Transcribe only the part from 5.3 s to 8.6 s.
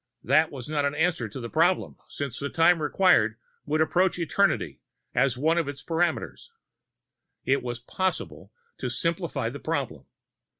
one of its parameters. It was possible